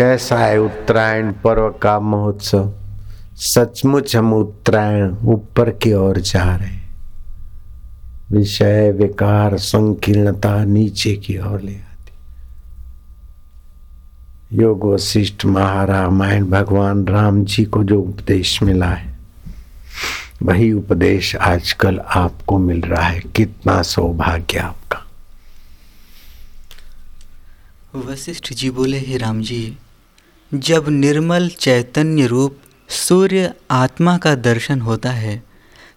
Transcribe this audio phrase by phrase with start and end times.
[0.00, 2.72] कैसा है उत्तरायण पर्व का महोत्सव?
[3.36, 6.78] सचमुच हम उत्तरायण ऊपर की ओर जा रहे
[8.32, 12.12] विषय विकार संकीर्णता नीचे की ओर ले आती।
[14.56, 19.18] योग वशिष्ठ महारामायण भगवान राम जी को जो उपदेश मिला है,
[20.42, 25.06] वही उपदेश आजकल आपको मिल रहा है। कितना सौभाग्य आपका।
[27.96, 29.78] वशिष्ठ जी बोले, हे राम जी
[30.54, 32.58] जब निर्मल चैतन्य रूप
[32.88, 35.42] सूर्य आत्मा का दर्शन होता है,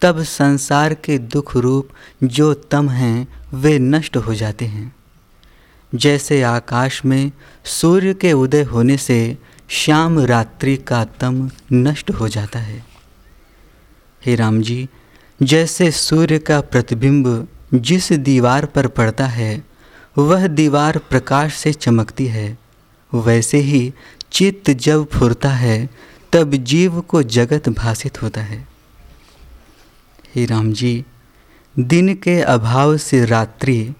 [0.00, 1.88] तब संसार के दुख रूप
[2.24, 4.96] जो तम हैं, वे नष्ट हो जाते हैं।
[5.94, 7.32] जैसे आकाश में
[7.64, 9.38] सूर्य के उदय होने से
[9.68, 12.86] श्याम रात्रि का तम नष्ट हो जाता है।
[14.26, 14.88] हे राम जी,
[15.42, 19.64] जैसे सूर्य का प्रतिबिंब जिस दीवार पर पड़ता है,
[20.18, 22.58] वह दीवार प्रकाश से चमकती है,
[23.14, 23.92] वैसे ही
[24.34, 25.90] चित्त जब फुरता है,
[26.32, 28.68] तब जीव को जगत भाषित होता है।
[30.34, 31.04] हे राम जी,
[31.78, 33.94] दिन के अभाव से रात्रि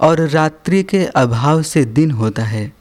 [0.00, 2.72] और रात्रि के अभाव से दिन होता है।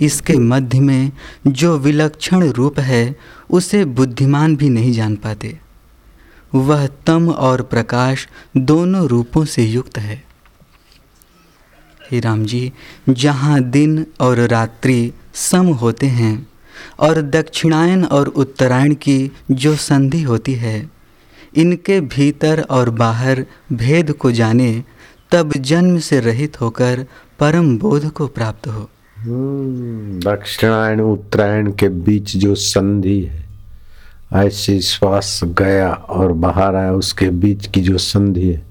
[0.00, 1.12] इसके मध्य में
[1.46, 3.16] जो विलक्षण रूप है,
[3.50, 5.58] उसे बुद्धिमान भी नहीं जान पाते।
[6.54, 10.25] वह तम और प्रकाश दोनों रूपों से युक्त है।
[12.10, 12.72] हे राम जी
[13.08, 16.34] जहाँ दिन और रात्रि सम होते हैं
[17.00, 19.18] और दक्षिणायन और उत्तरायण की
[19.50, 20.78] जो संधि होती है
[21.56, 24.72] इनके भीतर और बाहर भेद को जाने
[25.32, 27.04] तब जन्म से रहित होकर
[27.40, 33.44] परम बोध को प्राप्त हो। हम्म, दक्षिणायन उत्तरायण के बीच जो संधि है
[34.44, 38.64] ऐसी श्वास गया और बाहर आया उसके बीच की जो संधि है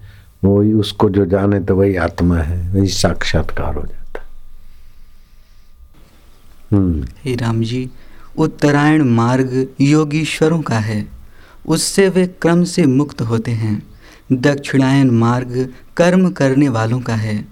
[0.43, 4.01] वही उसको जो जाने तो वही आत्मा है वही साक्षात्कार हो जाता
[6.71, 7.89] हम्म। हे राम जी
[8.37, 11.07] उत्तरायण मार्ग योगीश्वरों का है।
[11.67, 13.87] उससे वे क्रम से मुक्त होते हैं।
[14.31, 17.45] दक्षिणायन मार्ग कर्म करने वालों का है।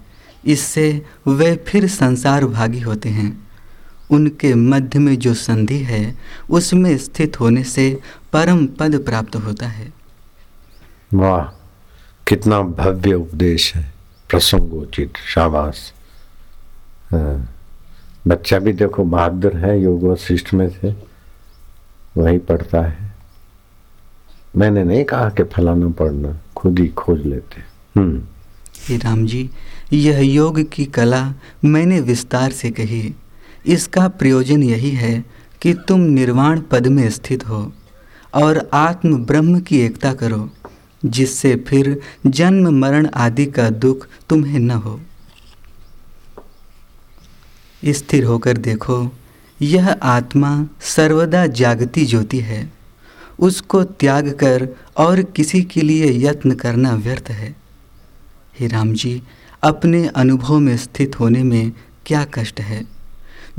[0.46, 3.48] इससे वे फिर संसार भागी होते हैं।
[4.12, 6.16] उनके मध्य में जो संधि है
[6.50, 8.00] उसमें स्थित होने से
[8.34, 9.94] परम पद प्राप्त होता है।
[11.14, 11.63] वाह।
[12.28, 13.94] कितना भव्य उपदेश है,
[14.30, 15.94] प्रसंगोचित, शाबाश।
[17.12, 17.50] हाँ।
[18.28, 20.96] बच्चा भी देखो बहादुर है, योग वशिष्ठ में से,
[22.18, 23.14] वही पढ़ता है।
[24.58, 27.62] मैंने नहीं कहा कि फलाना पढ़ना, खुद ही खोज लेते
[28.00, 29.50] हम्म। राम जी,
[29.94, 31.34] यह योग की कला
[31.66, 33.16] मैंने विस्तार से कही।
[33.66, 35.26] इसका प्रयोजन यही है
[35.62, 37.74] कि तुम निर्वाण पद में स्थित हो
[38.34, 40.50] और आत्म ब्रह्म की एकता करो।
[41.06, 45.02] जिससे फिर जन्म, मरण आदि का दुख तुम्हें न हो।
[47.86, 49.12] स्थिर होकर देखो,
[49.62, 52.74] यह आत्मा सर्वदा जागती ज्योति है।
[53.40, 57.56] उसको त्याग कर और किसी के लिए यत्न करना व्यर्थ है।
[58.60, 59.24] हे राम जी
[59.64, 61.72] अपने अनुभव में स्थित होने में
[62.06, 62.86] क्या कष्ट है?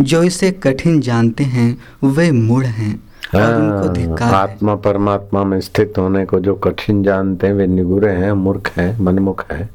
[0.00, 6.40] जो इसे कठिन जानते हैं, वे मूढ़ हैं। हाँ, आत्मा परमात्मा में स्थित होने को
[6.40, 9.70] जो कठिन जानते हैं वे निगुरे हैं मूर्ख हैं मनमुख है।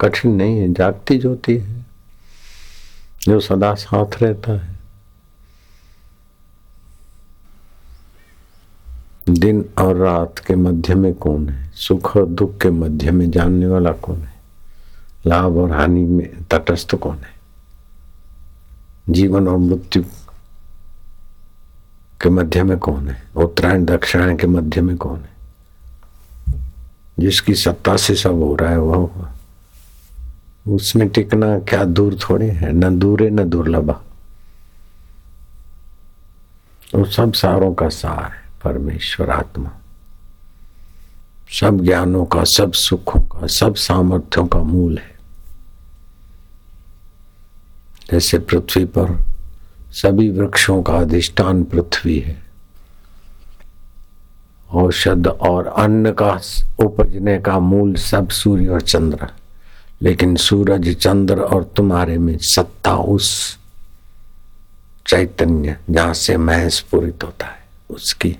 [0.00, 1.86] कठिन नहीं है जागती ज्योति है।
[3.22, 4.78] जो सदा साथ रहता है।
[9.28, 11.70] दिन और रात के मध्य में कौन है?
[11.74, 14.34] सुख और दुख के मध्य में जानने वाला कौन है?
[15.26, 17.38] लाभ और हानि में तटस्थ कौन है?
[19.10, 20.02] जीवन और मृत्यु
[22.20, 23.22] के मध्य में कौन है?
[23.36, 25.30] उत्तरायण दक्षिणायन के मध्य में कौन है?
[27.18, 29.28] जिसकी सत्ता से सब हो रहा है, वह
[30.68, 32.72] उसमें टिकना क्या दूर थोड़े है?
[32.72, 34.02] न दूरे, न दुर्लभा।
[36.94, 39.70] वो सब सारों का सार है, परमेश्वर, आत्मा।
[41.50, 45.18] सब ज्ञानों का, सब सुखों का, सब सामर्थ्यों का मूल है।
[48.10, 49.24] जैसे पृथ्वी पर
[49.92, 52.42] सभी वृक्षों का अधिष्ठान पृथ्वी है।
[54.70, 56.40] औषध और अन्न का
[56.78, 59.28] उपजने का मूल सब सूर्य और चंद्र।
[60.02, 63.58] लेकिन सूरज, चंद्र और तुम्हारे में सत्ता उस
[65.06, 68.36] चैतन्य जहाँ से मैं स्फुरित होता है, उसकी।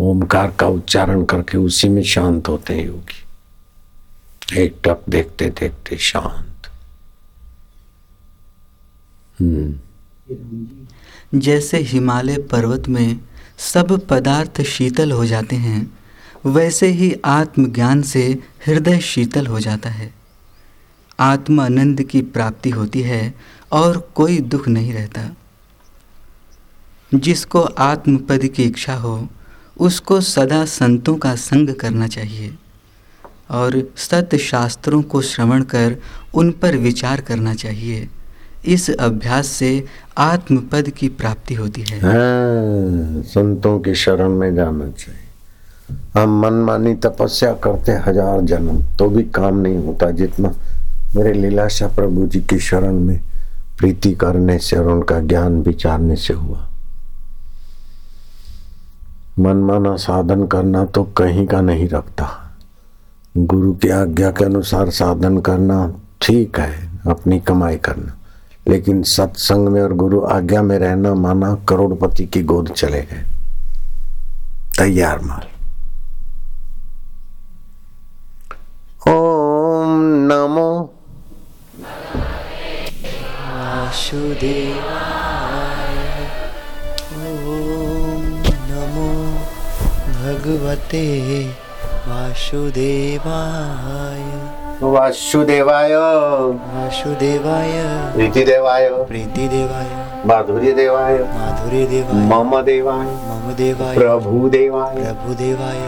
[0.00, 3.22] ओमकार का उच्चारण करके उसी में शांत होते हैं योगी।
[4.62, 6.70] एक टक देखते देखते शांत।
[9.40, 9.74] हम्म।
[11.34, 13.20] जैसे हिमालय पर्वत में
[13.58, 15.98] सब पदार्थ शीतल हो जाते हैं,
[16.46, 20.14] वैसे ही आत्मज्ञान से हृदय शीतल हो जाता है।
[21.20, 23.34] आत्मानंद की प्राप्ति होती है
[23.72, 25.36] और कोई दुख नहीं रहता।
[27.14, 29.28] जिसको आत्मपद की इच्छा हो,
[29.80, 32.54] उसको सदा संतों का संग करना चाहिए
[33.50, 35.96] और सत्य शास्त्रों को श्रवण कर
[36.34, 38.08] उन पर विचार करना चाहिए।
[38.64, 39.84] इस अभ्यास से
[40.18, 45.20] आत्मपद की प्राप्ति होती है। हाँ, संतों की शरण में जाना चाहिए।
[46.14, 50.54] हम मनमानी तपस्या करते हज़ार जन्म तो भी काम नहीं होता जितना
[51.16, 53.20] मेरे लीलाशाह प्रभु जी की शरण में
[53.78, 56.68] प्रीति करने से और उनका ज्ञान विचारने से हुआ।
[59.38, 62.28] मनमाना साधन करना तो कहीं का नहीं रखता।
[63.34, 65.86] गुरु की आज्ञा के अनुसार साधन करना
[66.22, 68.16] ठीक है अपनी कमाई करना।
[68.68, 73.24] लेकिन सत्संग में और गुरु आज्ञा में रहना माना करोड़पति की गोद चले गए।
[74.78, 75.46] तैयार माल।
[79.12, 80.94] ओम नमो।
[87.16, 89.38] ॐ नमो
[90.12, 91.50] भगवते
[92.08, 97.72] वासुदेवाय। वासुदेवाय। वासुदेवाय।
[98.16, 99.86] प्रीतिदेवाय। प्रीतिदेवाय।
[100.26, 101.18] माधुर्य देवाय
[102.14, 105.80] मम देवाय मम देवाय प्रभु देवाय प्रभुदेवाय।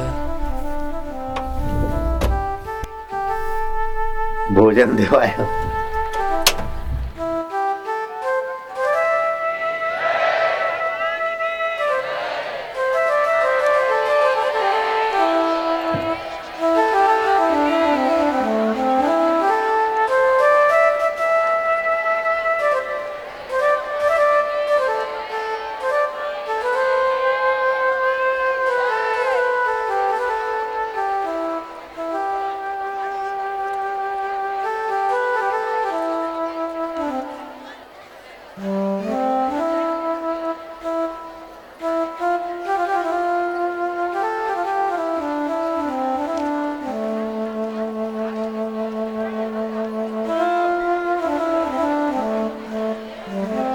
[4.54, 5.36] भोजन देवाय।